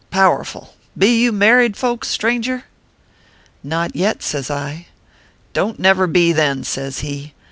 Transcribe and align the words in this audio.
Powerful! 0.09 0.73
Be 0.97 1.21
you 1.21 1.31
married 1.31 1.77
folks, 1.77 2.07
stranger 2.07 2.63
?""Not 3.63 3.95
yet," 3.95 4.23
says 4.23 4.49
I. 4.49 4.87
"Don 5.53 5.75
t 5.75 5.81
never 5.83 6.07
be 6.07 6.31
then," 6.33 6.63
says 6.63 7.01
he. 7.01 7.35